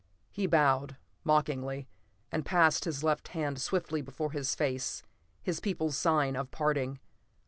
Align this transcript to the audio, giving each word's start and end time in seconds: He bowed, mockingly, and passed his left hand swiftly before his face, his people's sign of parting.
He 0.31 0.47
bowed, 0.47 0.97
mockingly, 1.23 1.87
and 2.31 2.43
passed 2.43 2.85
his 2.85 3.03
left 3.03 3.27
hand 3.27 3.61
swiftly 3.61 4.01
before 4.01 4.31
his 4.31 4.55
face, 4.55 5.03
his 5.43 5.59
people's 5.59 5.95
sign 5.95 6.35
of 6.35 6.49
parting. 6.49 6.97